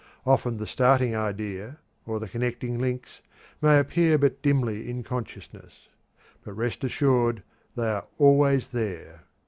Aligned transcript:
Often 0.25 0.57
the 0.57 0.65
starting 0.65 1.15
idea, 1.15 1.77
or 2.07 2.19
the 2.19 2.27
connecting 2.27 2.79
links, 2.79 3.21
may 3.61 3.77
appear 3.77 4.17
but 4.17 4.41
dimly 4.41 4.89
in 4.89 5.03
consciousness; 5.03 5.89
but 6.43 6.53
rest 6.53 6.83
assured 6.83 7.43
they 7.75 7.87
are 7.87 8.07
always 8.17 8.71
there. 8.71 9.25